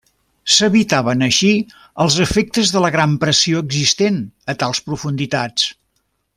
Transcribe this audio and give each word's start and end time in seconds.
S'evitaven 0.51 1.21
així 1.25 1.51
els 2.05 2.17
efectes 2.25 2.73
de 2.77 2.83
la 2.87 2.91
gran 2.97 3.15
pressió 3.25 3.63
existent 3.69 4.21
a 4.55 4.59
tals 4.65 4.85
profunditats. 4.91 5.71